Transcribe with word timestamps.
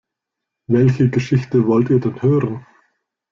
Welche 0.65 1.11
Geschichte 1.11 1.67
wollt 1.67 1.91
ihr 1.91 1.99
denn 1.99 2.19
hören? 2.23 2.65